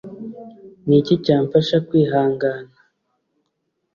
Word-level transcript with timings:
Ni 0.87 0.95
iki 1.01 1.15
cyamfasha 1.25 1.77
kwihangana? 1.87 2.69